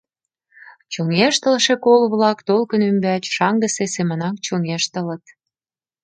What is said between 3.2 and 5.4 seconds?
шаҥгысе семынак чоҥештылыт.